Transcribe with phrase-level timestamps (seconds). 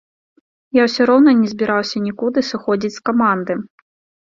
[0.77, 3.61] Я ўсё роўна не збіраўся нікуды сыходзіць з каманды.